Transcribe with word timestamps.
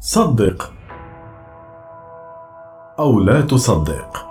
صدق 0.00 0.72
أو 2.98 3.20
لا 3.20 3.40
تصدق. 3.40 4.26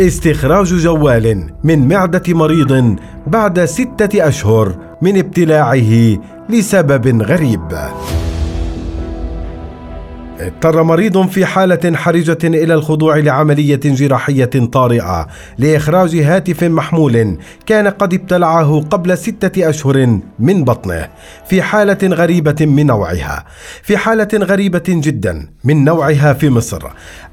استخراج 0.00 0.66
جوال 0.66 1.54
من 1.64 1.88
معدة 1.88 2.22
مريض 2.34 2.96
بعد 3.26 3.64
ستة 3.64 4.28
أشهر 4.28 4.74
من 5.02 5.18
ابتلاعه 5.18 6.18
لسبب 6.48 7.22
غريب. 7.22 7.78
اضطر 10.40 10.82
مريض 10.82 11.28
في 11.28 11.46
حالة 11.46 11.96
حرجة 11.96 12.38
إلى 12.44 12.74
الخضوع 12.74 13.16
لعملية 13.16 13.80
جراحية 13.84 14.44
طارئة 14.72 15.26
لإخراج 15.58 16.16
هاتف 16.16 16.64
محمول 16.64 17.36
كان 17.66 17.88
قد 17.88 18.14
ابتلعه 18.14 18.80
قبل 18.90 19.18
ستة 19.18 19.68
أشهر 19.68 20.18
من 20.38 20.64
بطنه 20.64 21.08
في 21.48 21.62
حالة 21.62 21.98
غريبة 22.04 22.66
من 22.66 22.86
نوعها. 22.86 23.44
في 23.82 23.96
حالة 23.96 24.28
غريبة 24.34 24.82
جدا 24.88 25.48
من 25.64 25.84
نوعها 25.84 26.32
في 26.32 26.50
مصر. 26.50 26.82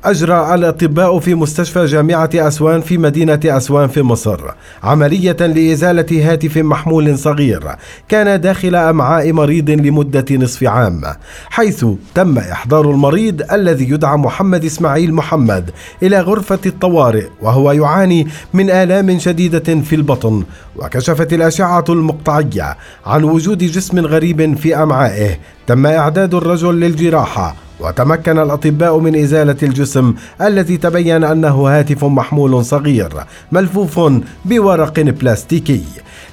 أجرى 0.04 0.56
الأطباء 0.56 1.20
في 1.20 1.36
مستشفى 1.36 1.86
جامعة 1.86 2.30
أسوان 2.36 2.82
في 2.82 2.98
مدينة 2.98 3.40
أسوان 3.46 3.88
في 3.88 4.02
مصر 4.02 4.40
عملية 4.84 5.38
لإزالة 5.40 6.32
هاتف 6.32 6.58
محمول 6.58 7.18
صغير 7.18 7.64
كان 8.10 8.42
داخل 8.42 8.76
أمعاء 8.76 9.32
مريض 9.32 9.70
لمدة 9.70 10.26
نصف 10.32 10.64
عام 10.64 11.02
حيث 11.50 11.86
تم 12.16 12.38
إحضار 12.38 12.95
المريض 12.96 13.52
الذي 13.52 13.90
يدعى 13.90 14.18
محمد 14.18 14.66
إسماعيل 14.66 15.14
محمد 15.14 15.72
إلى 16.04 16.20
غرفة 16.20 16.60
الطوارئ 16.66 17.28
وهو 17.42 17.72
يعاني 17.72 18.28
من 18.54 18.70
آلام 18.70 19.20
شديدة 19.20 19.82
في 19.82 19.96
البطن 19.96 20.44
وكشفت 20.76 21.34
الأشعة 21.34 21.86
المقطعية 21.90 22.78
عن 23.06 23.24
وجود 23.24 23.58
جسم 23.58 24.00
غريب 24.00 24.58
في 24.58 24.76
أمعائه. 24.84 25.40
تم 25.68 25.86
إعداد 25.86 26.34
الرجل 26.34 26.80
للجراحة 26.80 27.56
وتمكن 27.80 28.40
الأطباء 28.40 29.00
من 29.00 29.16
إزالة 29.16 29.56
الجسم 29.64 30.14
الذي 30.42 30.78
تبين 30.78 31.24
أنه 31.24 31.68
هاتف 31.68 32.06
محمول 32.06 32.66
صغير 32.66 33.14
ملفوف 33.52 34.00
بورق 34.46 35.00
بلاستيكي. 35.00 35.84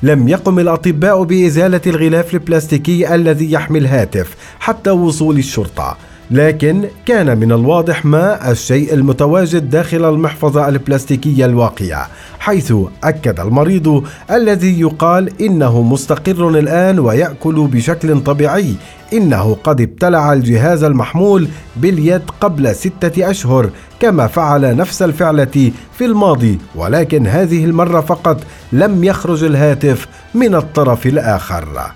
لم 0.02 0.28
يقم 0.28 0.58
الأطباء 0.58 1.22
بإزالة 1.22 1.80
الغلاف 1.86 2.34
البلاستيكي 2.34 3.14
الذي 3.14 3.52
يحمي 3.52 3.78
الهاتف 3.78 4.36
حتى 4.60 4.90
وصول 4.90 5.38
الشرطة. 5.38 5.96
لكن 6.32 6.84
كان 7.06 7.38
من 7.38 7.52
الواضح 7.52 8.04
ما 8.04 8.50
الشيء 8.50 8.94
المتواجد 8.94 9.70
داخل 9.70 10.04
المحفظة 10.08 10.68
البلاستيكية 10.68 11.46
الواقية 11.46 12.06
حيث 12.38 12.72
أكد 13.04 13.40
المريض 13.40 14.04
الذي 14.30 14.80
يقال 14.80 15.42
إنه 15.42 15.82
مستقر 15.82 16.48
الآن 16.48 16.98
ويأكل 16.98 17.66
بشكل 17.66 18.20
طبيعي. 18.20 18.74
إنه 19.12 19.56
قد 19.64 19.80
ابتلع 19.80 20.32
الجهاز 20.32 20.84
المحمول 20.84 21.48
باليد 21.76 22.22
قبل 22.40 22.74
ستة 22.74 23.30
أشهر 23.30 23.70
كما 24.00 24.26
فعل 24.26 24.76
نفس 24.76 25.02
الفعلة 25.02 25.72
في 25.98 26.04
الماضي 26.04 26.58
ولكن 26.74 27.26
هذه 27.26 27.64
المرة 27.64 28.00
فقط 28.00 28.40
لم 28.72 29.04
يخرج 29.04 29.44
الهاتف 29.44 30.06
من 30.34 30.54
الطرف 30.54 31.06
الآخر. 31.06 31.92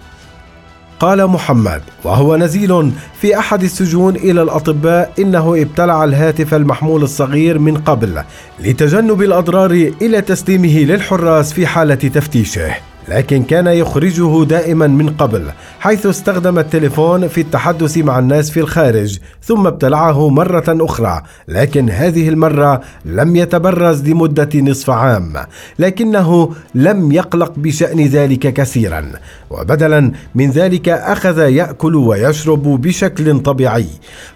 قال 1.01 1.27
محمد 1.27 1.83
وهو 2.05 2.37
نزيل 2.37 2.93
في 3.21 3.39
أحد 3.39 3.63
السجون 3.63 4.17
إلى 4.17 4.43
الأطباء 4.43 5.13
إنه 5.19 5.55
ابتلع 5.63 6.05
الهاتف 6.05 6.55
المحمول 6.55 7.03
الصغير 7.03 7.59
من 7.59 7.77
قبل 7.77 8.23
لتجنب 8.61 9.23
الأضرار 9.23 9.71
إلى 10.03 10.21
تسليمه 10.21 10.79
للحراس 10.79 11.53
في 11.53 11.67
حالة 11.67 11.95
تفتيشه. 11.95 12.75
لكن 13.09 13.43
كان 13.43 13.67
يخرجه 13.67 14.45
دائما 14.45 14.87
من 14.87 15.09
قبل 15.09 15.51
حيث 15.81 16.07
استخدم 16.07 16.59
التليفون 16.59 17.29
في 17.29 17.41
التحدث 17.41 17.99
مع 17.99 18.19
الناس 18.19 18.51
في 18.51 18.61
الخارج 18.61 19.19
ثم 19.43 19.67
ابتلعه 19.67 20.29
مرة 20.29 20.65
أخرى. 20.69 21.23
لكن 21.49 21.91
هذه 21.91 22.29
المرة 22.29 22.81
لم 23.05 23.37
يتبرز 23.37 24.09
لمدة 24.09 24.49
نصف 24.55 24.91
عام 24.91 25.33
لكنه 25.79 26.55
لم 26.75 27.13
يقلق 27.13 27.53
بشأن 27.57 28.07
ذلك 28.07 28.55
كثيرا. 28.55 29.13
وبدلا 29.51 30.13
من 30.35 30.51
ذلك 30.51 30.89
أخذ 30.89 31.39
يأكل 31.39 31.95
ويشرب 31.97 32.63
بشكل 32.63 33.39
طبيعي. 33.41 33.87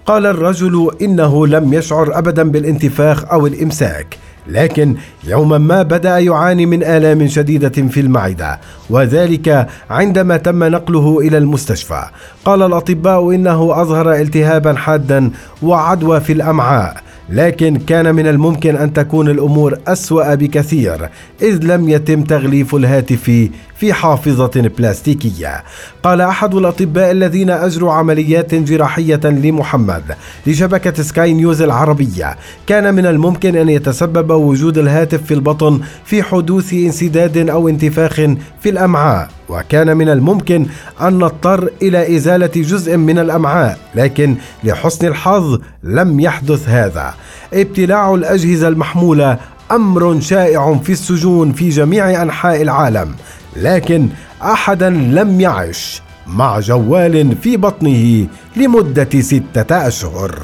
قال 0.07 0.27
الرجل 0.27 0.91
إنه 1.03 1.47
لم 1.47 1.75
يشعر 1.75 2.19
أبدا 2.19 2.51
بالانتفاخ 2.51 3.25
أو 3.33 3.47
الإمساك. 3.47 4.19
لكن 4.49 4.97
يوما 5.25 5.59
ما 5.59 5.83
بدأ 5.83 6.19
يعاني 6.19 6.67
من 6.67 6.83
آلام 6.83 7.29
شديدة 7.29 7.89
في 7.89 8.01
المعدة 8.01 8.61
وذلك 8.91 9.67
عندما 9.91 10.37
تم 10.37 10.65
نقله 10.65 11.19
إلى 11.21 11.39
المستشفى. 11.39 12.03
قال 12.45 12.63
الأطباء 12.63 13.31
إنه 13.35 13.83
أظهر 13.83 14.13
التهابا 14.13 14.75
حادا 14.75 15.31
وعدوى 15.63 16.21
في 16.21 16.33
الأمعاء. 16.33 16.97
لكن 17.33 17.77
كان 17.77 18.15
من 18.15 18.27
الممكن 18.27 18.77
أن 18.77 18.93
تكون 18.93 19.29
الأمور 19.29 19.79
أسوأ 19.87 20.35
بكثير 20.35 21.09
إذ 21.43 21.65
لم 21.65 21.89
يتم 21.89 22.23
تغليف 22.23 22.75
الهاتف 22.75 23.49
في 23.77 23.93
حافظة 23.93 24.71
بلاستيكية. 24.79 25.65
قال 26.03 26.21
أحد 26.21 26.55
الأطباء 26.55 27.11
الذين 27.11 27.51
أجروا 27.51 27.93
عمليات 27.93 28.55
جراحية 28.55 29.21
لمحمد 29.25 30.03
لشبكة 30.47 31.03
سكاي 31.03 31.33
نيوز 31.33 31.63
العربية 31.63 32.37
كان 32.67 32.95
من 32.95 33.07
الممكن 33.07 33.57
أن 33.57 33.69
يتسبب 33.69 34.31
وجود 34.31 34.79
الهاتف 34.79 35.23
في 35.23 35.35
البطن 35.35 35.81
في 36.05 36.23
حدوث 36.23 36.73
انسداد 36.73 37.51
أو 37.51 37.69
انتفاخ 37.69 38.15
في 38.61 38.69
الأمعاء. 38.69 39.40
وكان 39.51 39.97
من 39.97 40.09
الممكن 40.09 40.67
أن 41.01 41.19
نضطر 41.19 41.71
إلى 41.83 42.17
إزالة 42.17 42.51
جزء 42.55 42.97
من 42.97 43.19
الأمعاء 43.19 43.79
لكن 43.95 44.37
لحسن 44.65 45.07
الحظ 45.07 45.61
لم 45.83 46.21
يحدث 46.21 46.69
هذا. 46.69 47.15
ابتلاع 47.55 48.15
الأجهزة 48.15 48.69
المحمولة 48.69 49.39
أمر 49.71 50.21
شائع 50.21 50.79
في 50.85 50.93
السجون 50.93 51.53
في 51.53 51.69
جميع 51.69 52.23
أنحاء 52.23 52.63
العالم 52.63 53.15
لكن 53.57 54.09
احدا 54.43 54.91
لم 54.91 55.41
يعش 55.41 56.03
مع 56.27 56.61
جوال 56.61 57.37
في 57.43 57.57
بطنه 57.57 58.27
لمدة 58.57 59.21
ستة 59.21 59.87
أشهر. 59.89 60.35